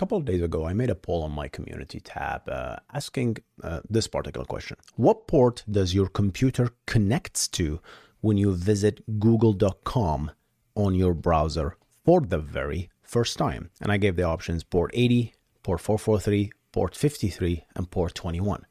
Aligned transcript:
Couple 0.00 0.16
of 0.16 0.24
days 0.24 0.40
ago, 0.40 0.66
I 0.66 0.72
made 0.72 0.88
a 0.88 0.94
poll 0.94 1.24
on 1.24 1.32
my 1.32 1.46
community 1.46 2.00
tab 2.00 2.48
uh, 2.48 2.76
asking 2.90 3.36
uh, 3.62 3.80
this 3.90 4.06
particular 4.06 4.46
question. 4.46 4.78
What 4.96 5.26
port 5.26 5.62
does 5.70 5.94
your 5.94 6.08
computer 6.08 6.70
connects 6.86 7.46
to 7.48 7.80
when 8.22 8.38
you 8.38 8.54
visit 8.54 8.94
google.com 9.18 10.30
on 10.74 10.94
your 10.94 11.12
browser 11.12 11.76
for 12.02 12.22
the 12.22 12.38
very 12.38 12.88
first 13.02 13.36
time. 13.36 13.68
And 13.82 13.92
I 13.92 13.98
gave 13.98 14.16
the 14.16 14.22
options 14.22 14.64
port 14.64 14.90
80, 14.94 15.34
port 15.62 15.82
443, 15.82 16.50
port 16.72 16.96
53, 16.96 17.66
and 17.76 17.90
port 17.90 18.14
21. 18.14 18.64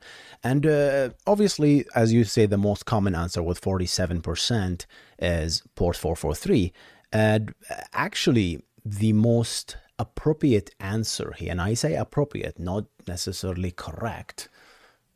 And 0.44 0.66
uh, 0.66 1.10
obviously, 1.28 1.86
as 1.94 2.12
you 2.12 2.24
say, 2.24 2.48
the 2.48 2.58
most 2.58 2.88
common 2.88 3.14
answer 3.14 3.44
with 3.44 3.62
47% 3.62 4.88
is 5.20 5.62
port 5.76 5.96
443. 5.96 6.74
And 7.14 7.54
actually, 7.94 8.64
the 8.84 9.14
most 9.14 9.78
appropriate 10.00 10.74
answer 10.80 11.34
here, 11.38 11.52
and 11.52 11.62
I 11.62 11.76
say 11.76 11.96
appropriate, 11.96 12.58
not 12.60 12.86
necessarily 13.08 13.72
correct. 13.72 14.50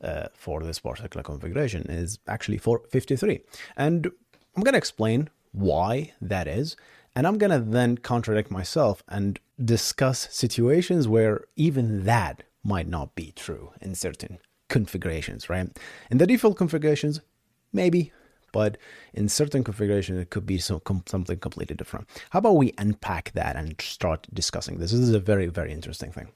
Uh, 0.02 0.26
for 0.34 0.62
this 0.62 0.80
particular 0.80 1.22
configuration 1.22 1.82
is 1.88 2.18
actually 2.26 2.58
453 2.58 3.40
and 3.78 4.06
i'm 4.54 4.62
going 4.62 4.74
to 4.74 4.78
explain 4.78 5.30
why 5.52 6.12
that 6.20 6.46
is 6.46 6.76
and 7.14 7.26
I'm 7.26 7.38
going 7.38 7.50
to 7.50 7.60
then 7.60 7.98
contradict 7.98 8.50
myself 8.50 9.02
and 9.08 9.38
discuss 9.62 10.28
situations 10.32 11.06
where 11.06 11.44
even 11.56 12.04
that 12.04 12.42
might 12.64 12.88
not 12.88 13.14
be 13.14 13.32
true 13.36 13.72
in 13.80 13.94
certain 13.94 14.38
configurations, 14.68 15.48
right? 15.48 15.68
In 16.10 16.18
the 16.18 16.26
default 16.26 16.56
configurations, 16.56 17.20
maybe, 17.72 18.12
but 18.54 18.78
in 19.12 19.28
certain 19.28 19.64
configurations, 19.64 20.20
it 20.20 20.30
could 20.30 20.46
be 20.46 20.58
some, 20.58 20.80
something 21.06 21.38
completely 21.40 21.74
different. 21.74 22.08
How 22.30 22.38
about 22.38 22.52
we 22.52 22.72
unpack 22.78 23.32
that 23.32 23.56
and 23.56 23.74
start 23.80 24.28
discussing 24.32 24.78
this? 24.78 24.92
This 24.92 25.00
is 25.00 25.12
a 25.12 25.18
very, 25.18 25.48
very 25.48 25.72
interesting 25.72 26.12
thing. 26.12 26.28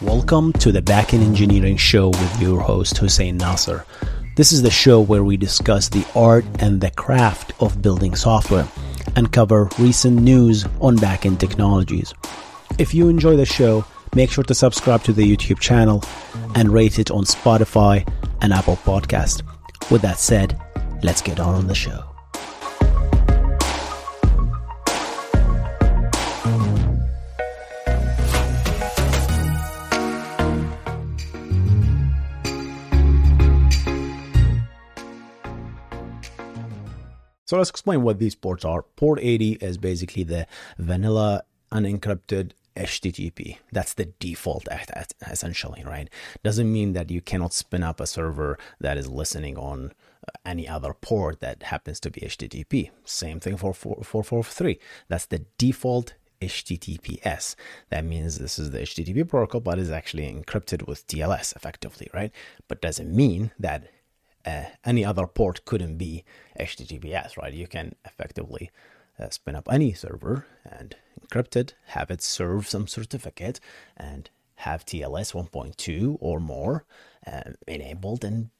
Welcome 0.00 0.52
to 0.52 0.70
the 0.70 0.80
Backend 0.80 1.24
Engineering 1.24 1.76
Show 1.76 2.10
with 2.10 2.40
your 2.40 2.60
host, 2.60 2.98
Hussein 2.98 3.36
Nasser. 3.36 3.84
This 4.36 4.52
is 4.52 4.62
the 4.62 4.70
show 4.70 5.00
where 5.00 5.24
we 5.24 5.36
discuss 5.36 5.88
the 5.88 6.06
art 6.14 6.44
and 6.60 6.80
the 6.80 6.92
craft 6.92 7.52
of 7.60 7.82
building 7.82 8.14
software 8.14 8.68
and 9.16 9.32
cover 9.32 9.68
recent 9.78 10.20
news 10.20 10.64
on 10.80 10.96
backend 10.96 11.38
technologies. 11.38 12.14
If 12.78 12.94
you 12.94 13.08
enjoy 13.08 13.36
the 13.36 13.46
show, 13.46 13.84
make 14.14 14.30
sure 14.30 14.44
to 14.44 14.54
subscribe 14.54 15.02
to 15.04 15.12
the 15.12 15.24
YouTube 15.24 15.60
channel 15.60 16.02
and 16.54 16.72
rate 16.72 16.98
it 16.98 17.10
on 17.10 17.24
Spotify 17.24 18.08
and 18.40 18.52
Apple 18.52 18.76
Podcast. 18.76 19.42
With 19.90 20.02
that 20.02 20.18
said, 20.18 20.60
let's 21.02 21.22
get 21.22 21.40
on 21.40 21.66
the 21.66 21.74
show. 21.74 22.13
So 37.54 37.58
let's 37.58 37.70
explain 37.70 38.02
what 38.02 38.18
these 38.18 38.34
ports 38.34 38.64
are. 38.64 38.82
Port 38.82 39.20
80 39.22 39.58
is 39.60 39.78
basically 39.78 40.24
the 40.24 40.48
vanilla 40.76 41.44
unencrypted 41.70 42.50
HTTP. 42.74 43.58
That's 43.70 43.94
the 43.94 44.06
default 44.06 44.66
essentially, 45.30 45.84
right? 45.86 46.10
Doesn't 46.42 46.72
mean 46.72 46.94
that 46.94 47.12
you 47.12 47.20
cannot 47.20 47.52
spin 47.52 47.84
up 47.84 48.00
a 48.00 48.08
server 48.08 48.58
that 48.80 48.98
is 48.98 49.08
listening 49.08 49.56
on 49.56 49.92
uh, 50.26 50.32
any 50.44 50.66
other 50.66 50.94
port 50.94 51.38
that 51.42 51.62
happens 51.62 52.00
to 52.00 52.10
be 52.10 52.22
HTTP. 52.22 52.90
Same 53.04 53.38
thing 53.38 53.56
for 53.56 53.72
443. 53.72 54.80
That's 55.06 55.26
the 55.26 55.44
default 55.56 56.14
HTTPS. 56.42 57.54
That 57.90 58.04
means 58.04 58.38
this 58.38 58.58
is 58.58 58.72
the 58.72 58.80
HTTP 58.80 59.28
protocol, 59.28 59.60
but 59.60 59.78
is 59.78 59.92
actually 59.92 60.24
encrypted 60.24 60.88
with 60.88 61.06
TLS 61.06 61.54
effectively, 61.54 62.08
right? 62.12 62.32
But 62.66 62.82
doesn't 62.82 63.14
mean 63.14 63.52
that 63.60 63.86
uh, 64.46 64.64
any 64.84 65.04
other 65.04 65.26
port 65.26 65.64
couldn't 65.64 65.96
be 65.96 66.24
HTTPS, 66.58 67.36
right? 67.36 67.52
You 67.52 67.66
can 67.66 67.94
effectively 68.04 68.70
uh, 69.18 69.30
spin 69.30 69.56
up 69.56 69.68
any 69.70 69.92
server 69.92 70.46
and 70.64 70.96
encrypt 71.20 71.56
it, 71.56 71.74
have 71.86 72.10
it 72.10 72.22
serve 72.22 72.68
some 72.68 72.86
certificate, 72.86 73.60
and 73.96 74.30
have 74.56 74.84
TLS 74.84 75.32
1.2 75.32 76.16
or 76.20 76.40
more 76.40 76.84
uh, 77.26 77.52
enabled. 77.66 78.24
And 78.24 78.50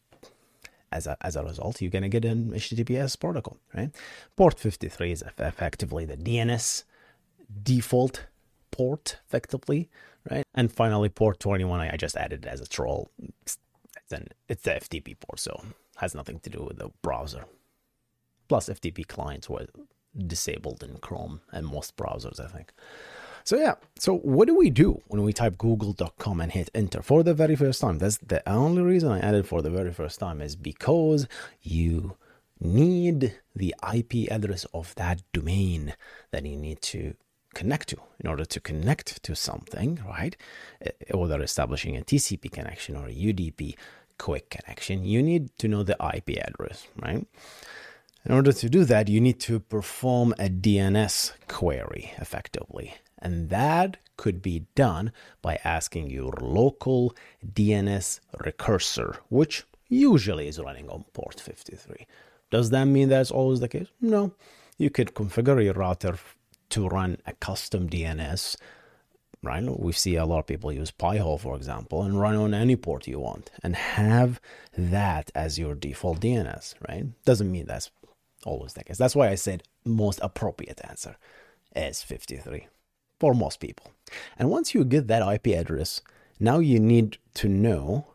as 0.91 1.07
a, 1.07 1.17
as 1.21 1.37
a 1.37 1.45
result, 1.45 1.81
you're 1.81 1.91
going 1.91 2.03
to 2.03 2.09
get 2.09 2.25
an 2.25 2.53
HTTPS 2.53 3.19
protocol, 3.19 3.59
right? 3.75 3.91
Port 4.37 4.59
53 4.59 5.13
is 5.13 5.25
effectively 5.39 6.05
the 6.05 6.17
DNS 6.17 6.85
default 7.63 8.27
port, 8.71 9.19
effectively, 9.27 9.89
right? 10.31 10.45
And 10.55 10.73
finally, 10.73 11.09
port 11.09 11.41
21, 11.41 11.81
I 11.81 11.97
just 11.97 12.17
added 12.17 12.47
as 12.47 12.61
a 12.61 12.67
troll. 12.67 13.11
It's, 14.05 14.13
an, 14.13 14.29
it's 14.49 14.63
the 14.63 14.73
FTP 14.73 15.19
port, 15.19 15.41
so 15.41 15.63
has 15.97 16.15
nothing 16.15 16.39
to 16.41 16.51
do 16.51 16.65
with 16.65 16.79
the 16.79 16.91
browser. 17.03 17.45
Plus, 18.49 18.69
FTP 18.69 19.07
clients 19.07 19.49
were 19.49 19.67
disabled 20.17 20.83
in 20.83 20.99
Chrome 20.99 21.41
and 21.53 21.67
most 21.67 21.97
browsers, 21.97 22.39
I 22.39 22.49
think. 22.49 22.73
So 23.45 23.59
yeah, 23.59 23.75
so 23.99 24.17
what 24.19 24.49
do 24.49 24.57
we 24.57 24.71
do 24.71 25.03
when 25.09 25.23
we 25.23 25.35
type 25.35 25.59
google.com 25.59 26.41
and 26.41 26.51
hit 26.51 26.71
enter 26.75 27.03
for 27.03 27.23
the 27.23 27.35
very 27.35 27.57
first 27.57 27.81
time? 27.81 27.99
That's 27.99 28.17
the 28.19 28.47
only 28.49 28.83
reason 28.83 29.11
I 29.13 29.21
added 29.21 29.47
for 29.47 29.61
the 29.61 29.71
very 29.71 29.93
first 29.93 30.19
time 30.19 30.41
is 30.41 30.57
because 30.57 31.29
you 31.61 32.17
need 32.59 33.39
the 33.55 33.75
IP 33.95 34.31
address 34.31 34.65
of 34.73 34.95
that 34.95 35.23
domain 35.35 35.95
that 36.31 36.47
you 36.47 36.57
need 36.57 36.81
to 36.83 37.15
connect 37.55 37.89
to 37.89 37.97
in 38.21 38.29
order 38.29 38.45
to 38.45 38.61
connect 38.61 39.23
to 39.23 39.35
something, 39.35 40.01
right? 40.07 40.37
Uh, 40.85 41.19
whether 41.19 41.43
establishing 41.43 41.97
a 41.97 42.03
TCP 42.03 42.51
connection 42.51 42.97
or 42.97 43.07
a 43.07 43.15
UDP 43.15 43.77
QUIC 44.19 44.51
connection, 44.51 45.05
you 45.05 45.23
need 45.23 45.57
to 45.59 45.69
know 45.69 45.83
the 45.83 45.97
IP 46.15 46.39
address, 46.39 46.87
right? 47.01 47.27
In 48.25 48.33
order 48.33 48.53
to 48.53 48.69
do 48.71 48.85
that, 48.85 49.09
you 49.09 49.21
need 49.21 49.39
to 49.41 49.61
perform 49.61 50.33
a 50.39 50.49
DNS 50.49 51.33
query 51.49 52.13
effectively. 52.19 52.95
And 53.19 53.51
that 53.51 53.99
could 54.17 54.41
be 54.43 54.67
done 54.75 55.13
by 55.43 55.59
asking 55.65 56.11
your 56.11 56.33
local 56.41 57.15
DNS 57.45 58.21
recursor, 58.41 59.17
which 59.29 59.65
usually 59.89 60.49
is 60.49 60.59
running 60.59 60.89
on 60.89 61.05
port 61.13 61.41
53. 61.41 62.07
Does 62.51 62.71
that 62.71 62.85
mean 62.85 63.09
that's 63.09 63.31
always 63.31 63.61
the 63.61 63.69
case? 63.69 63.89
No. 64.01 64.33
You 64.79 64.91
could 64.91 65.15
configure 65.15 65.63
your 65.63 65.75
router 65.75 66.19
to 66.75 66.89
run 66.89 67.19
a 67.27 67.33
custom 67.35 67.89
DNS 67.89 68.57
right? 69.45 69.63
We 69.79 69.93
see 69.93 70.17
a 70.17 70.25
lot 70.25 70.41
of 70.41 70.47
people 70.47 70.73
use 70.73 70.91
Pi-hole, 70.91 71.39
for 71.39 71.55
example, 71.57 72.03
and 72.03 72.19
run 72.19 72.35
on 72.35 72.55
any 72.55 72.77
port 72.77 73.07
you 73.07 73.21
want 73.21 73.51
and 73.63 73.77
have 73.77 74.41
that 74.77 75.31
as 75.35 75.59
your 75.59 75.75
default 75.75 76.21
DNS, 76.21 76.75
right? 76.89 77.07
Doesn't 77.25 77.53
mean 77.53 77.67
that's 77.67 77.91
always 78.45 78.73
the 78.73 78.85
case. 78.85 78.99
That's 78.99 79.15
why 79.15 79.29
I 79.29 79.35
said 79.35 79.63
most 79.85 80.19
appropriate 80.23 80.81
answer 80.89 81.17
is 81.77 82.03
53 82.03 82.69
for 83.21 83.35
most 83.35 83.61
people. 83.61 83.93
And 84.39 84.51
once 84.51 84.75
you 84.75 84.85
get 84.85 85.09
that 85.09 85.35
IP 85.35 85.49
address, 85.49 86.01
now 86.41 86.59
you 86.59 86.81
need 86.81 87.19
to 87.35 87.49
know 87.49 88.07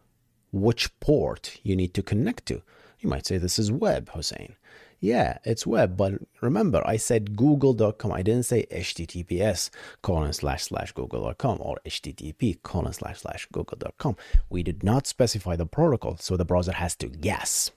which 0.51 0.99
port 0.99 1.59
you 1.63 1.75
need 1.75 1.93
to 1.93 2.03
connect 2.03 2.47
to. 2.47 2.61
You 2.99 3.09
might 3.09 3.25
say 3.25 3.37
this 3.37 3.59
is 3.59 3.71
web, 3.71 4.09
Hussein. 4.09 4.55
Yeah, 4.99 5.37
it's 5.45 5.65
web, 5.65 5.95
but 5.95 6.15
remember, 6.41 6.85
I 6.85 6.97
said 6.97 7.37
google.com. 7.37 8.11
I 8.11 8.21
didn't 8.21 8.43
say 8.43 8.65
https 8.69 9.69
colon 10.01 10.33
slash 10.33 10.63
slash 10.63 10.91
google.com 10.91 11.59
or 11.61 11.77
http 11.85 12.61
colon 12.63 12.91
slash 12.91 13.21
slash 13.21 13.47
google.com. 13.51 14.17
We 14.49 14.61
did 14.61 14.83
not 14.83 15.07
specify 15.07 15.55
the 15.55 15.65
protocol, 15.65 16.17
so 16.17 16.35
the 16.35 16.43
browser 16.43 16.73
has 16.73 16.95
to 16.97 17.07
guess. 17.07 17.71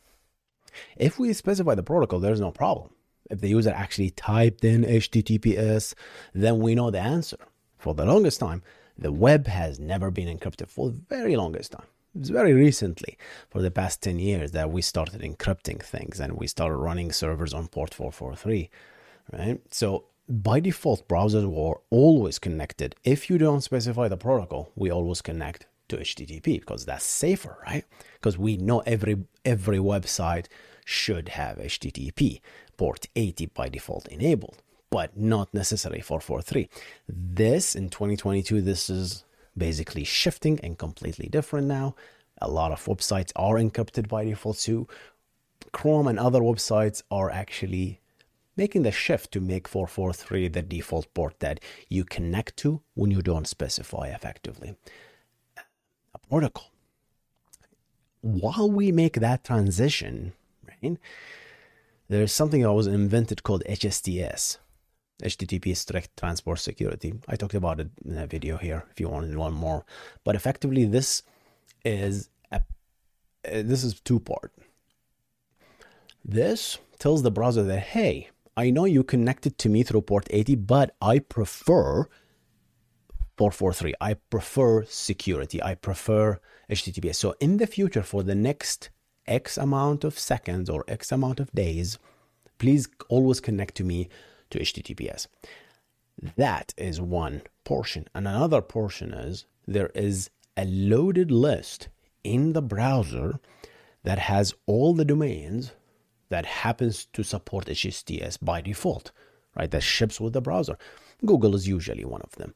If 0.97 1.19
we 1.19 1.33
specify 1.33 1.77
the 1.77 1.83
protocol, 1.85 2.19
there's 2.19 2.41
no 2.41 2.51
problem. 2.51 2.91
If 3.31 3.41
the 3.41 3.49
user 3.49 3.71
actually 3.71 4.11
typed 4.11 4.65
in 4.65 4.83
HTTPS, 4.83 5.95
then 6.35 6.59
we 6.59 6.75
know 6.75 6.91
the 6.91 7.01
answer. 7.01 7.39
For 7.79 7.95
the 7.95 8.05
longest 8.05 8.41
time, 8.41 8.63
the 8.99 9.13
web 9.13 9.47
has 9.47 9.79
never 9.79 10.11
been 10.11 10.29
encrypted 10.37 10.69
for 10.69 10.91
the 10.91 11.01
very 11.09 11.37
longest 11.37 11.73
time. 11.73 11.87
It's 12.19 12.29
very 12.29 12.53
recently, 12.53 13.17
for 13.49 13.63
the 13.63 13.71
past 13.71 14.03
10 14.03 14.19
years, 14.19 14.53
that 14.53 14.71
we 14.71 14.83
started 14.83 15.23
encrypting 15.23 15.83
things 15.83 16.21
and 16.21 16.35
we 16.35 16.47
started 16.47 16.77
running 16.77 17.11
servers 17.11 17.55
on 17.55 17.69
port 17.69 17.95
443, 17.95 18.69
right? 19.33 19.61
So 19.71 20.05
by 20.29 20.61
default, 20.61 21.09
browsers 21.09 21.51
were 21.51 21.81
always 21.91 22.39
connected. 22.39 22.95
If 23.03 23.31
you 23.31 23.39
don't 23.39 23.63
specify 23.63 24.09
the 24.09 24.17
protocol, 24.17 24.71
we 24.77 24.91
always 24.91 25.23
connect 25.23 25.67
to 25.89 25.97
HTTP 25.97 26.61
because 26.61 26.85
that's 26.85 27.05
safer, 27.05 27.59
right? 27.67 27.85
Because 28.15 28.39
we 28.39 28.57
know 28.57 28.81
every 28.81 29.25
every 29.45 29.79
website 29.79 30.47
should 30.85 31.31
have 31.31 31.59
HTTP 31.59 32.41
port 32.77 33.07
80 33.17 33.47
by 33.47 33.69
default 33.69 34.07
enabled, 34.09 34.63
but 34.91 35.17
not 35.17 35.53
necessary 35.55 36.01
for 36.01 36.21
443. 36.21 36.69
This 37.09 37.75
in 37.75 37.89
2022, 37.89 38.61
this 38.61 38.89
is 38.91 39.25
basically 39.57 40.05
shifting 40.05 40.59
and 40.63 40.79
completely 40.79 41.29
different 41.29 41.67
now. 41.67 41.95
A 42.41 42.49
lot 42.49 42.73
of 42.73 42.85
websites 42.85 43.33
are 43.37 43.57
encrypted 43.57 44.09
by 44.09 44.25
default 44.25 44.59
too. 44.59 44.89
Chrome 45.73 46.09
and 46.09 46.19
other 46.19 46.41
websites 46.41 47.03
are 47.11 47.31
actually 47.31 48.01
making 48.57 48.83
the 48.83 48.93
shift 48.93 49.33
to 49.33 49.41
make 49.41 49.69
443 49.69 50.49
the 50.49 50.63
default 50.63 51.13
port 51.15 51.39
that 51.41 51.61
you 51.89 52.05
connect 52.05 52.57
to 52.59 52.83
when 52.95 53.11
you 53.11 53.23
don't 53.23 53.47
specify 53.47 54.09
effectively 54.09 54.75
a 56.15 56.19
protocol. 56.29 56.71
While 58.21 58.71
we 58.71 58.93
make 58.93 59.15
that 59.15 59.45
transition, 59.45 60.33
right, 60.69 60.97
there's 62.09 62.33
something 62.33 62.63
that 62.63 62.73
was 62.73 62.87
invented 62.87 63.43
called 63.43 63.63
HSTS, 63.69 64.59
HTTP 65.23 65.77
Strict 65.77 66.17
Transport 66.17 66.59
Security. 66.59 67.15
I 67.29 67.37
talked 67.37 67.55
about 67.55 67.81
it 67.81 67.91
in 68.05 68.19
a 68.19 68.27
video 68.27 68.57
here 68.57 68.85
if 68.91 69.01
you 69.01 69.09
want 69.09 69.31
to 69.31 69.39
learn 69.39 69.55
more. 69.55 69.85
But 70.25 70.35
effectively, 70.35 70.85
this 70.85 71.23
is 71.85 72.29
a, 72.51 72.57
uh, 72.57 72.61
this 73.45 73.85
is 73.85 74.01
two 74.01 74.21
part. 74.21 74.53
This 76.25 76.79
tells 76.99 77.23
the 77.23 77.31
browser 77.31 77.63
that 77.65 77.81
hey, 77.81 78.31
I 78.57 78.71
know 78.71 78.85
you 78.85 79.03
connected 79.03 79.59
to 79.59 79.69
me 79.69 79.83
through 79.83 80.03
port 80.03 80.27
80, 80.31 80.57
but 80.57 80.95
I 81.01 81.19
prefer 81.19 82.09
443. 83.39 83.95
I 84.01 84.15
prefer 84.15 84.85
security. 84.85 85.63
I 85.63 85.75
prefer 85.75 86.39
HTTPS. 86.71 87.17
So 87.17 87.35
in 87.41 87.57
the 87.57 87.67
future, 87.67 88.03
for 88.03 88.23
the 88.23 88.35
next 88.35 88.91
X 89.27 89.57
amount 89.57 90.05
of 90.05 90.19
seconds 90.19 90.69
or 90.69 90.85
X 90.87 91.13
amount 91.13 91.41
of 91.41 91.51
days, 91.53 91.99
please 92.59 92.89
always 93.09 93.41
connect 93.41 93.75
to 93.77 93.85
me 93.85 94.09
to 94.53 94.61
HTTPS. 94.61 95.27
That 96.37 96.73
is 96.77 97.01
one 97.01 97.43
portion. 97.65 98.07
And 98.15 98.29
another 98.29 98.63
portion 98.63 99.13
is 99.13 99.47
there 99.67 99.91
is 99.95 100.31
a 100.57 100.65
loaded 100.65 101.31
list 101.31 101.89
in 102.23 102.53
the 102.53 102.63
browser 102.63 103.41
that 104.05 104.19
has 104.19 104.55
all 104.67 104.95
the 104.95 105.05
domains 105.05 105.73
that 106.29 106.47
happens 106.47 107.07
to 107.13 107.23
support 107.23 107.67
HTTPS 107.67 108.39
by 108.41 108.61
default, 108.61 109.13
right? 109.57 109.71
That 109.71 109.83
ships 109.83 110.21
with 110.21 110.33
the 110.33 110.41
browser. 110.41 110.77
Google 111.25 111.55
is 111.55 111.69
usually 111.69 112.05
one 112.05 112.23
of 112.23 112.33
them. 112.33 112.55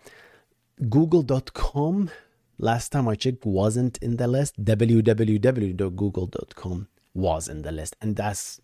Google.com, 0.88 2.10
last 2.58 2.92
time 2.92 3.08
I 3.08 3.14
checked, 3.14 3.46
wasn't 3.46 3.98
in 3.98 4.16
the 4.16 4.26
list. 4.26 4.62
www.google.com 4.62 6.88
was 7.16 7.48
in 7.48 7.62
the 7.62 7.72
list. 7.72 7.96
And 8.00 8.16
that's 8.16 8.60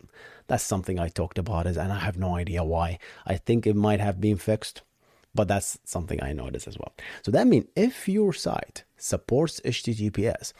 that's 0.47 0.63
something 0.63 0.99
i 0.99 1.07
talked 1.07 1.37
about 1.37 1.65
is 1.65 1.77
and 1.77 1.91
i 1.91 1.99
have 1.99 2.17
no 2.17 2.35
idea 2.35 2.63
why. 2.63 2.99
I 3.25 3.37
think 3.37 3.65
it 3.65 3.75
might 3.75 3.99
have 3.99 4.19
been 4.21 4.37
fixed 4.37 4.81
but 5.35 5.47
that's 5.47 5.79
something 5.83 6.21
i 6.21 6.31
noticed 6.31 6.67
as 6.67 6.77
well. 6.77 6.93
So 7.23 7.31
that 7.31 7.47
means 7.47 7.65
if 7.75 8.07
your 8.07 8.33
site 8.33 8.83
supports 8.97 9.59
https 9.61 10.53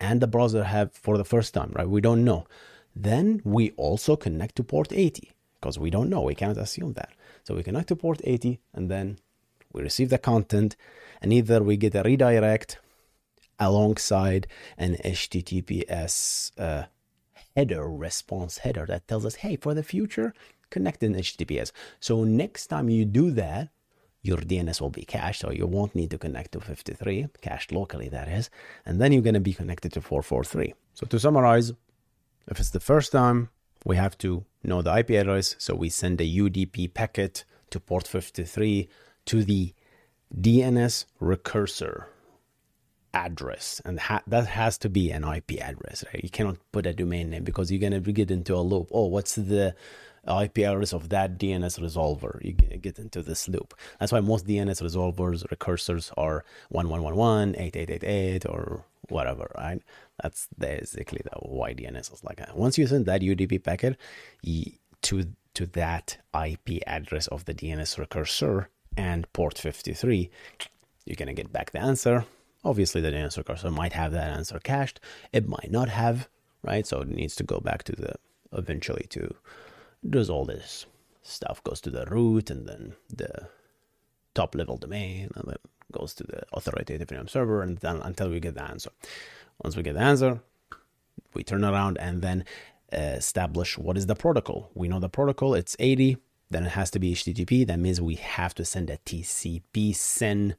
and 0.00 0.20
the 0.20 0.26
browser 0.26 0.64
have 0.64 0.92
for 0.92 1.16
the 1.18 1.24
first 1.24 1.54
time 1.54 1.72
right 1.74 1.88
we 1.88 2.00
don't 2.00 2.24
know 2.24 2.46
then 2.94 3.40
we 3.44 3.70
also 3.72 4.16
connect 4.16 4.56
to 4.56 4.64
port 4.64 4.92
80 4.92 5.32
because 5.60 5.78
we 5.78 5.90
don't 5.90 6.08
know. 6.08 6.22
We 6.22 6.34
cannot 6.34 6.58
assume 6.58 6.94
that. 6.94 7.10
So 7.44 7.54
we 7.54 7.62
connect 7.62 7.88
to 7.88 7.96
port 7.96 8.20
80 8.24 8.60
and 8.74 8.90
then 8.90 9.18
we 9.72 9.82
receive 9.82 10.10
the 10.10 10.18
content 10.18 10.76
and 11.20 11.32
either 11.32 11.62
we 11.62 11.76
get 11.76 11.94
a 11.94 12.02
redirect 12.02 12.78
alongside 13.58 14.46
an 14.78 14.96
https 15.04 16.50
uh, 16.58 16.84
header, 17.56 17.88
response 17.88 18.58
header 18.58 18.86
that 18.86 19.08
tells 19.08 19.24
us, 19.26 19.36
hey, 19.36 19.56
for 19.56 19.74
the 19.74 19.82
future, 19.82 20.32
connect 20.70 21.02
in 21.02 21.14
HTTPS. 21.14 21.72
So 21.98 22.24
next 22.24 22.68
time 22.68 22.88
you 22.88 23.04
do 23.04 23.30
that, 23.32 23.70
your 24.22 24.38
DNS 24.38 24.80
will 24.80 24.90
be 24.90 25.04
cached, 25.04 25.40
so 25.40 25.50
you 25.50 25.66
won't 25.66 25.94
need 25.94 26.10
to 26.10 26.18
connect 26.18 26.52
to 26.52 26.60
53, 26.60 27.28
cached 27.40 27.72
locally, 27.72 28.08
that 28.10 28.28
is, 28.28 28.50
and 28.84 29.00
then 29.00 29.12
you're 29.12 29.22
going 29.22 29.34
to 29.34 29.40
be 29.40 29.54
connected 29.54 29.92
to 29.94 30.00
443. 30.00 30.74
So 30.94 31.06
to 31.06 31.18
summarize, 31.18 31.72
if 32.46 32.60
it's 32.60 32.70
the 32.70 32.80
first 32.80 33.12
time, 33.12 33.48
we 33.84 33.96
have 33.96 34.18
to 34.18 34.44
know 34.62 34.82
the 34.82 34.94
IP 34.94 35.10
address, 35.10 35.56
so 35.58 35.74
we 35.74 35.88
send 35.88 36.20
a 36.20 36.24
UDP 36.24 36.92
packet 36.92 37.44
to 37.70 37.80
port 37.80 38.06
53 38.06 38.88
to 39.26 39.42
the 39.42 39.74
DNS 40.38 41.06
recursor 41.18 42.08
address 43.14 43.80
and 43.84 43.98
ha- 44.00 44.22
that 44.26 44.46
has 44.46 44.78
to 44.78 44.88
be 44.88 45.10
an 45.10 45.24
ip 45.24 45.50
address 45.60 46.04
right? 46.12 46.22
You 46.22 46.30
cannot 46.30 46.56
put 46.72 46.86
a 46.86 46.92
domain 46.92 47.30
name 47.30 47.44
because 47.44 47.70
you're 47.70 47.80
going 47.80 48.02
to 48.02 48.12
get 48.12 48.30
into 48.30 48.54
a 48.54 48.60
loop. 48.60 48.88
Oh 48.92 49.06
what's 49.06 49.34
the 49.34 49.74
ip 50.26 50.58
address 50.58 50.92
of 50.92 51.08
that 51.08 51.38
dns 51.38 51.78
resolver? 51.80 52.42
You 52.44 52.52
get 52.52 52.98
into 52.98 53.22
this 53.22 53.48
loop. 53.48 53.74
That's 53.98 54.12
why 54.12 54.20
most 54.20 54.46
dns 54.46 54.82
resolvers 54.82 55.48
recursors 55.50 56.12
are 56.16 56.44
1111 56.68 57.56
8888 57.58 58.46
or 58.46 58.84
whatever 59.08 59.50
right? 59.58 59.82
That's 60.22 60.48
basically 60.58 61.22
the 61.24 61.38
why 61.40 61.74
dns 61.74 62.12
is 62.12 62.22
like 62.22 62.36
that. 62.38 62.56
once 62.56 62.78
you 62.78 62.86
send 62.86 63.06
that 63.06 63.22
udp 63.22 63.62
packet 63.64 63.96
to 65.02 65.24
to 65.54 65.66
that 65.66 66.18
ip 66.46 66.68
address 66.86 67.26
of 67.28 67.44
the 67.46 67.54
dns 67.54 67.98
recursor 67.98 68.68
and 68.96 69.30
port 69.32 69.58
53 69.58 70.30
you're 71.06 71.16
going 71.16 71.26
to 71.28 71.32
get 71.32 71.52
back 71.52 71.70
the 71.70 71.80
answer 71.80 72.24
Obviously, 72.64 73.00
the 73.00 73.10
DNS 73.10 73.44
cursor 73.44 73.70
might 73.70 73.94
have 73.94 74.12
that 74.12 74.30
answer 74.30 74.58
cached. 74.58 75.00
It 75.32 75.48
might 75.48 75.70
not 75.70 75.88
have, 75.88 76.28
right? 76.62 76.86
So 76.86 77.00
it 77.00 77.08
needs 77.08 77.34
to 77.36 77.42
go 77.42 77.60
back 77.60 77.82
to 77.84 77.92
the 77.92 78.14
eventually 78.52 79.06
to 79.10 79.34
does 80.08 80.28
all 80.30 80.44
this 80.44 80.86
stuff 81.22 81.62
goes 81.62 81.80
to 81.80 81.90
the 81.90 82.06
root 82.06 82.50
and 82.50 82.66
then 82.66 82.94
the 83.14 83.48
top 84.34 84.54
level 84.54 84.76
domain 84.76 85.30
and 85.34 85.44
then 85.46 85.56
goes 85.92 86.14
to 86.14 86.24
the 86.24 86.42
authoritative 86.52 87.10
name 87.10 87.28
server 87.28 87.62
and 87.62 87.78
then 87.78 87.96
until 88.02 88.30
we 88.30 88.40
get 88.40 88.54
the 88.54 88.62
answer. 88.62 88.90
Once 89.62 89.76
we 89.76 89.82
get 89.82 89.94
the 89.94 90.00
answer, 90.00 90.40
we 91.34 91.42
turn 91.42 91.64
around 91.64 91.98
and 91.98 92.22
then 92.22 92.44
uh, 92.92 92.96
establish 92.96 93.76
what 93.76 93.96
is 93.96 94.06
the 94.06 94.14
protocol. 94.14 94.70
We 94.74 94.88
know 94.88 95.00
the 95.00 95.08
protocol, 95.08 95.54
it's 95.54 95.76
80, 95.78 96.16
then 96.50 96.66
it 96.66 96.70
has 96.70 96.90
to 96.92 96.98
be 96.98 97.14
HTTP. 97.14 97.66
That 97.66 97.78
means 97.78 98.00
we 98.00 98.16
have 98.16 98.54
to 98.54 98.64
send 98.64 98.90
a 98.90 98.98
TCP 98.98 99.94
SYN 99.94 100.56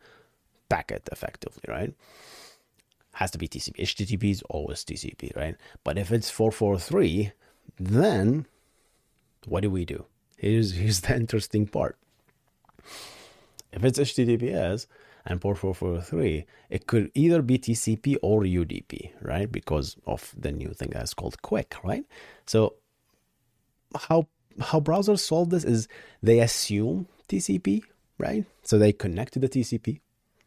packet 0.71 1.09
effectively, 1.11 1.63
right? 1.67 1.93
Has 3.13 3.31
to 3.31 3.37
be 3.37 3.47
TCP. 3.47 3.75
HTTP 3.77 4.31
is 4.31 4.41
always 4.43 4.85
TCP, 4.85 5.35
right? 5.35 5.55
But 5.83 5.97
if 5.97 6.11
it's 6.11 6.29
443, 6.29 7.33
then 7.77 8.45
what 9.45 9.61
do 9.61 9.69
we 9.69 9.83
do? 9.85 10.05
Here's 10.37 10.71
here's 10.73 11.01
the 11.01 11.15
interesting 11.23 11.67
part. 11.67 11.97
If 13.73 13.83
it's 13.83 13.99
HTTPS 13.99 14.87
and 15.25 15.39
port 15.41 15.57
443, 15.57 16.45
it 16.69 16.87
could 16.87 17.11
either 17.13 17.41
be 17.41 17.57
TCP 17.59 18.17
or 18.21 18.41
UDP, 18.41 19.11
right? 19.21 19.51
Because 19.51 19.97
of 20.05 20.33
the 20.37 20.51
new 20.51 20.69
thing 20.73 20.89
that's 20.93 21.13
called 21.13 21.41
QUIC, 21.41 21.83
right? 21.83 22.05
So 22.45 22.75
how 24.07 24.27
how 24.59 24.79
browsers 24.79 25.19
solve 25.19 25.49
this 25.49 25.65
is 25.65 25.89
they 26.23 26.39
assume 26.39 27.07
TCP, 27.27 27.83
right? 28.17 28.45
So 28.63 28.77
they 28.77 28.93
connect 28.93 29.33
to 29.33 29.39
the 29.39 29.49
TCP 29.49 29.99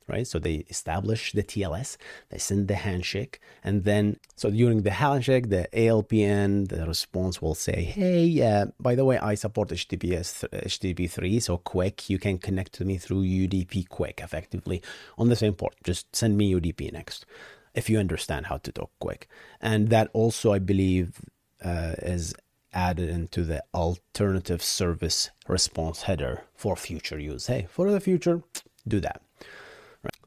right? 0.09 0.27
So 0.27 0.39
they 0.39 0.65
establish 0.69 1.33
the 1.33 1.43
TLS, 1.43 1.97
they 2.31 2.39
send 2.39 2.69
the 2.69 2.75
handshake, 2.75 3.41
and 3.63 3.85
then 3.85 4.19
so 4.37 4.51
during 4.51 4.83
the 4.83 4.91
handshake, 4.91 5.49
the 5.49 5.69
ALPN, 5.73 6.69
the 6.69 6.87
response 6.87 7.41
will 7.41 7.55
say, 7.55 7.83
"Hey, 7.83 8.41
uh, 8.43 8.67
by 8.79 8.95
the 8.95 9.05
way, 9.05 9.19
I 9.19 9.35
support 9.35 9.71
HTTPS 9.71 10.45
HTTP3, 10.53 11.41
so 11.41 11.59
QUIC, 11.59 12.11
you 12.11 12.19
can 12.19 12.39
connect 12.39 12.73
to 12.75 12.85
me 12.85 12.99
through 12.99 13.23
UDP 13.23 13.87
QUIC, 13.89 14.21
effectively 14.23 14.83
on 15.17 15.29
the 15.29 15.37
same 15.37 15.55
port. 15.55 15.75
Just 15.85 16.15
send 16.15 16.37
me 16.37 16.53
UDP 16.55 16.93
next." 16.93 17.27
If 17.75 17.91
you 17.91 17.99
understand 17.99 18.47
how 18.47 18.59
to 18.59 18.71
talk 18.71 18.93
QUIC, 19.03 19.27
and 19.61 19.89
that 19.89 20.09
also, 20.13 20.53
I 20.53 20.61
believe, 20.61 21.21
uh, 21.65 21.95
is 21.99 22.33
added 22.75 23.09
into 23.09 23.43
the 23.45 23.63
alternative 23.73 24.63
service 24.63 25.31
response 25.49 26.03
header 26.03 26.43
for 26.55 26.77
future 26.77 27.19
use. 27.19 27.47
Hey, 27.47 27.67
for 27.71 27.91
the 27.91 28.01
future, 28.01 28.43
do 28.87 29.01
that. 29.01 29.23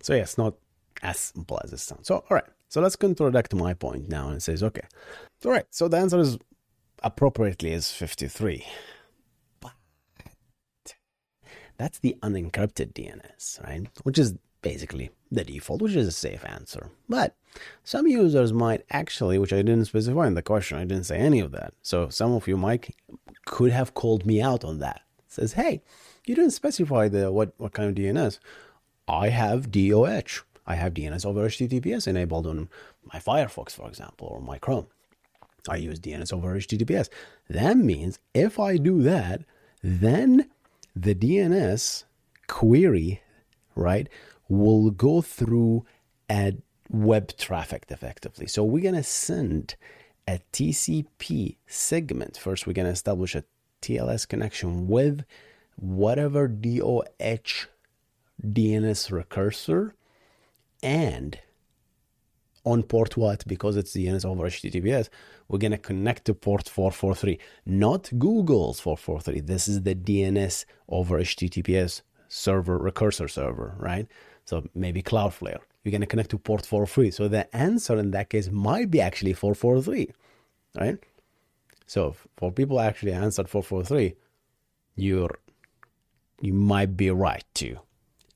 So 0.02 0.14
yeah, 0.14 0.22
it's 0.22 0.38
not 0.38 0.56
as 1.02 1.18
simple 1.18 1.60
as 1.64 1.74
it 1.74 1.80
sounds. 1.80 2.08
So 2.08 2.16
all 2.16 2.36
right. 2.36 2.46
So 2.70 2.82
let's 2.82 2.96
contradict 2.96 3.54
my 3.54 3.74
point 3.74 4.10
now 4.10 4.30
and 4.30 4.44
says, 4.44 4.62
okay, 4.62 4.82
all 5.46 5.52
right. 5.52 5.66
So 5.70 5.88
the 5.88 5.98
answer 5.98 6.20
is 6.20 6.38
appropriately 7.02 7.72
is 7.72 7.92
53. 7.92 8.66
But 9.62 9.72
that's 11.78 12.00
the 12.00 12.18
unencrypted 12.22 12.94
DNS, 12.94 13.64
right? 13.64 13.88
Which 14.04 14.20
is 14.20 14.36
basically 14.62 15.12
the 15.32 15.44
default, 15.44 15.82
which 15.82 15.96
is 15.96 16.08
a 16.08 16.12
safe 16.12 16.44
answer. 16.46 16.90
But 17.08 17.36
some 17.84 18.08
users 18.08 18.52
might 18.52 18.84
actually, 18.92 19.38
which 19.38 19.54
I 19.54 19.58
didn't 19.58 19.86
specify 19.86 20.28
in 20.28 20.34
the 20.34 20.42
question, 20.42 20.78
I 20.78 20.86
didn't 20.86 21.06
say 21.06 21.18
any 21.18 21.40
of 21.40 21.52
that. 21.52 21.74
So 21.82 22.10
some 22.10 22.34
of 22.34 22.48
you 22.48 22.58
might 22.58 22.94
could 23.46 23.72
have 23.72 23.94
called 23.94 24.26
me 24.26 24.42
out 24.42 24.64
on 24.66 24.80
that. 24.80 25.02
Says, 25.28 25.54
hey, 25.54 25.82
you 26.26 26.36
didn't 26.36 26.52
specify 26.52 27.08
the 27.08 27.32
what, 27.32 27.54
what 27.58 27.74
kind 27.74 27.90
of 27.90 27.96
DNS. 27.96 28.40
I 29.08 29.30
have 29.30 29.72
DOH. 29.72 30.44
I 30.66 30.76
have 30.76 30.94
DNS 30.94 31.26
over 31.26 31.48
HTTPS 31.48 32.08
enabled 32.08 32.46
on 32.46 32.70
my 33.14 33.20
Firefox, 33.20 33.72
for 33.72 33.88
example, 33.88 34.28
or 34.28 34.42
my 34.42 34.58
Chrome. 34.58 34.88
I 35.70 35.78
use 35.78 36.00
DNS 36.00 36.34
over 36.34 36.56
HTTPS. 36.56 37.10
That 37.50 37.78
means 37.78 38.20
if 38.34 38.60
I 38.60 38.78
do 38.78 39.02
that, 39.04 39.42
then 39.82 40.50
the 40.96 41.16
DNS 41.16 42.04
query, 42.48 43.22
right, 43.76 44.10
will 44.50 44.92
go 44.92 45.22
through 45.22 45.86
a 46.30 46.58
web 46.90 47.36
traffic 47.38 47.86
effectively. 47.90 48.48
So 48.48 48.64
we're 48.64 48.84
going 48.84 48.96
to 48.96 49.04
send 49.04 49.76
a 50.28 50.40
TCP 50.52 51.58
segment. 51.66 52.38
First, 52.38 52.68
we're 52.68 52.74
going 52.74 52.88
to 52.88 52.92
establish 52.92 53.36
a 53.36 53.44
TLS 53.82 54.28
connection 54.28 54.88
with 54.88 55.24
whatever 55.76 56.48
DOH 56.48 57.68
DNS 58.46 59.12
recursor 59.12 59.96
and 60.84 61.40
on 62.64 62.84
port 62.84 63.16
what 63.18 63.48
because 63.48 63.78
it's 63.78 63.96
DNS 63.96 64.26
over 64.26 64.44
HTTPS 64.44 65.10
we're 65.48 65.58
going 65.58 65.72
to 65.72 65.78
connect 65.78 66.26
to 66.26 66.34
port 66.34 66.68
443 66.68 67.40
not 67.66 68.10
Google's 68.18 68.80
443 68.80 69.42
this 69.42 69.68
is 69.68 69.84
the 69.84 69.96
DNS 69.96 70.66
over 70.90 71.20
HTTPS 71.20 72.02
server 72.28 72.78
recursor 72.78 73.28
server 73.28 73.76
right? 73.80 74.08
So 74.46 74.64
maybe 74.74 75.02
Cloudflare. 75.02 75.60
You're 75.84 75.92
going 75.92 76.02
to 76.02 76.08
connect 76.08 76.30
to 76.32 76.38
port 76.38 76.66
443 76.66 77.12
so 77.12 77.28
the 77.28 77.56
answer 77.56 77.98
in 77.98 78.12
that 78.12 78.30
case 78.30 78.52
might 78.52 78.92
be 78.92 79.02
actually 79.02 79.34
443 79.34 80.12
right? 80.80 80.98
So 81.86 82.16
for 82.36 82.52
people 82.52 82.80
actually 82.80 83.14
answered 83.14 83.50
443 83.50 84.16
you're 84.96 85.40
you 86.42 86.54
might 86.54 86.98
be 86.98 87.10
right 87.10 87.46
too 87.54 87.80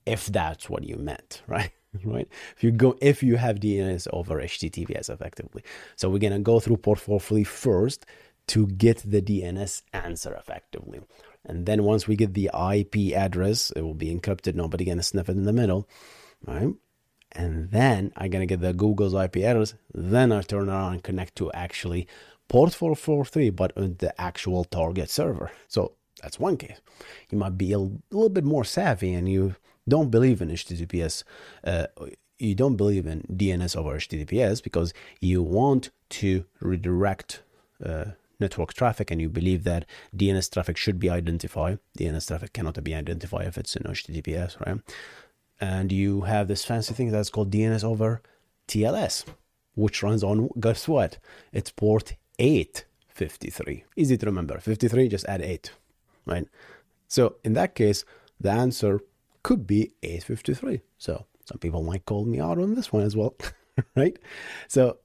if 0.06 0.28
that's 0.28 0.70
what 0.70 0.84
you 0.84 0.96
meant, 0.96 1.42
right? 1.48 1.72
right? 2.06 2.28
If 2.56 2.64
you 2.64 2.72
go, 2.72 2.96
if 3.02 3.22
you 3.24 3.38
have 3.38 3.60
DNS 3.60 4.08
over 4.14 4.42
HTTPS 4.42 5.10
effectively, 5.10 5.64
so 5.96 6.10
we're 6.10 6.20
gonna 6.20 6.40
go 6.40 6.60
through 6.60 6.78
port 6.78 7.00
443 7.00 7.44
first 7.44 8.06
to 8.48 8.68
get 8.68 8.98
the 9.00 9.22
DNS 9.22 9.82
answer 9.94 10.34
effectively, 10.34 11.02
and 11.46 11.66
then 11.66 11.84
once 11.84 12.08
we 12.08 12.16
get 12.16 12.34
the 12.34 12.50
IP 12.74 13.16
address, 13.16 13.72
it 13.72 13.82
will 13.82 13.94
be 13.94 14.14
encrypted. 14.14 14.56
Nobody 14.56 14.86
gonna 14.86 15.04
sniff 15.04 15.30
it 15.30 15.38
in 15.38 15.46
the 15.46 15.54
middle, 15.54 15.88
right? 16.46 16.74
And 17.34 17.72
then 17.72 18.12
I'm 18.16 18.30
gonna 18.30 18.46
get 18.46 18.62
the 18.62 18.74
Google's 18.74 19.14
IP 19.14 19.38
address. 19.38 19.74
Then 19.94 20.32
I 20.32 20.42
turn 20.42 20.70
around 20.70 20.94
and 20.94 21.04
connect 21.04 21.36
to 21.38 21.52
actually 21.54 22.08
port 22.48 22.74
443, 22.74 23.50
but 23.52 23.72
on 23.78 23.96
the 24.00 24.20
actual 24.20 24.66
target 24.66 25.10
server. 25.10 25.52
So 25.68 25.94
that's 26.22 26.40
one 26.40 26.58
case. 26.58 26.82
You 27.30 27.38
might 27.38 27.58
be 27.58 27.72
a 27.72 27.80
little 27.80 28.30
bit 28.30 28.44
more 28.44 28.66
savvy 28.66 29.14
and 29.14 29.28
you 29.28 29.56
don't 29.96 30.10
believe 30.10 30.42
in 30.42 30.50
HTTPS. 30.50 31.24
Uh, 31.64 31.88
you 32.40 32.56
don't 32.56 32.78
believe 32.84 33.06
in 33.06 33.20
DNS 33.42 33.76
over 33.76 33.92
HTTPS 33.98 34.64
because 34.64 34.94
you 35.20 35.44
want 35.44 35.92
to 36.22 36.46
redirect 36.60 37.44
uh, 37.86 38.06
network 38.40 38.74
traffic 38.74 39.12
and 39.12 39.22
you 39.22 39.30
believe 39.30 39.64
that 39.64 39.86
DNS 40.16 40.52
traffic 40.52 40.78
should 40.78 41.00
be 41.00 41.10
identified. 41.10 41.78
DNS 42.00 42.28
traffic 42.28 42.54
cannot 42.54 42.84
be 42.84 42.96
identified 42.96 43.48
if 43.48 43.58
it's 43.58 43.76
in 43.76 43.84
HTTPS, 43.84 44.52
right? 44.66 44.80
And 45.60 45.92
you 45.92 46.22
have 46.22 46.48
this 46.48 46.66
fancy 46.66 46.94
thing 46.94 47.12
that's 47.12 47.30
called 47.30 47.52
DNS 47.52 47.84
over 47.84 48.22
TLS, 48.68 49.26
which 49.76 50.02
runs 50.02 50.24
on, 50.24 50.50
guess 50.60 50.88
what? 50.88 51.20
It's 51.54 51.70
port 51.70 52.16
853. 52.40 53.84
Easy 53.96 54.18
to 54.18 54.26
remember. 54.26 54.58
53, 54.58 55.08
just 55.10 55.26
add 55.26 55.42
8, 55.42 55.72
right? 56.26 56.48
So 57.08 57.36
in 57.44 57.54
that 57.54 57.76
case, 57.76 58.04
the 58.40 58.50
answer 58.50 59.02
could 59.44 59.66
be 59.68 59.94
853. 60.04 60.82
So 60.98 61.26
some 61.46 61.58
people 61.58 61.84
might 61.84 62.06
call 62.06 62.26
me 62.26 62.40
out 62.40 62.60
on 62.60 62.76
this 62.76 62.92
one 62.92 63.04
as 63.04 63.16
well, 63.16 63.36
right? 63.96 64.18
So 64.68 64.98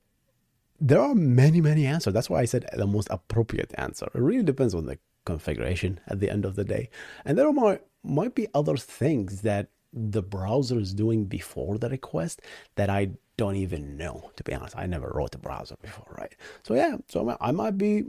there 0.80 1.00
are 1.00 1.14
many, 1.14 1.60
many 1.60 1.86
answers. 1.86 2.12
That's 2.12 2.30
why 2.30 2.40
I 2.40 2.44
said 2.44 2.66
the 2.72 2.86
most 2.86 3.08
appropriate 3.10 3.72
answer. 3.78 4.06
It 4.14 4.20
really 4.20 4.42
depends 4.42 4.74
on 4.74 4.86
the 4.86 4.98
configuration 5.24 6.00
at 6.06 6.20
the 6.20 6.30
end 6.30 6.44
of 6.44 6.56
the 6.56 6.64
day. 6.64 6.90
And 7.24 7.36
there 7.36 7.52
might, 7.52 7.82
might 8.04 8.34
be 8.34 8.48
other 8.54 8.76
things 8.76 9.42
that 9.42 9.68
the 9.92 10.22
browser 10.22 10.78
is 10.78 10.92
doing 10.92 11.24
before 11.24 11.78
the 11.78 11.88
request 11.88 12.42
that 12.74 12.90
I 12.90 13.10
don't 13.36 13.56
even 13.56 13.96
know, 13.96 14.30
to 14.36 14.44
be 14.44 14.54
honest. 14.54 14.76
I 14.76 14.86
never 14.86 15.10
wrote 15.14 15.34
a 15.34 15.38
browser 15.38 15.76
before, 15.80 16.14
right? 16.18 16.34
So 16.62 16.74
yeah, 16.74 16.96
so 17.08 17.36
I 17.40 17.50
might 17.50 17.78
be 17.78 18.04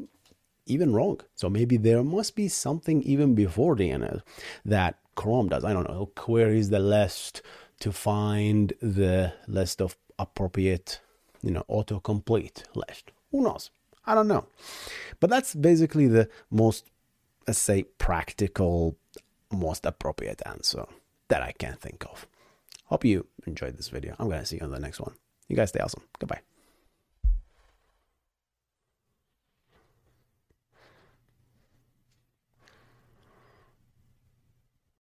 even 0.66 0.94
wrong. 0.94 1.22
So 1.36 1.50
maybe 1.50 1.78
there 1.78 2.04
must 2.04 2.36
be 2.36 2.50
something 2.50 3.02
even 3.04 3.36
before 3.36 3.76
DNS 3.76 4.22
that 4.66 5.00
Chrome 5.18 5.50
does. 5.50 5.66
I 5.66 5.74
don't 5.74 5.90
know. 5.90 6.12
Queries 6.16 6.70
the 6.70 6.80
list 6.80 7.42
to 7.80 7.92
find 7.92 8.72
the 8.82 9.34
list 9.48 9.82
of 9.82 9.98
appropriate, 10.18 11.02
you 11.44 11.52
know, 11.52 11.66
autocomplete 11.70 12.64
list. 12.76 13.12
Who 13.32 13.44
knows? 13.44 13.72
I 14.06 14.16
don't 14.16 14.30
know. 14.30 14.46
But 15.20 15.30
that's 15.30 15.54
basically 15.54 16.08
the 16.08 16.30
most, 16.50 16.90
let's 17.46 17.60
say, 17.60 17.84
practical, 17.98 18.96
most 19.52 19.86
appropriate 19.86 20.42
answer 20.46 20.86
that 21.28 21.42
I 21.42 21.52
can 21.52 21.76
think 21.76 22.06
of. 22.10 22.26
Hope 22.86 23.04
you 23.04 23.28
enjoyed 23.46 23.76
this 23.76 23.90
video. 23.90 24.16
I'm 24.18 24.30
going 24.30 24.40
to 24.40 24.46
see 24.46 24.58
you 24.58 24.64
on 24.64 24.72
the 24.72 24.80
next 24.80 25.02
one. 25.02 25.16
You 25.50 25.58
guys 25.58 25.70
stay 25.70 25.80
awesome. 25.80 26.04
Goodbye. 26.20 26.42